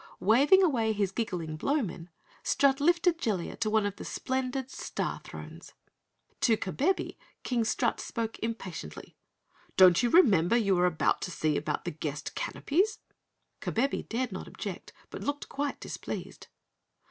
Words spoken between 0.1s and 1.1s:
Waving away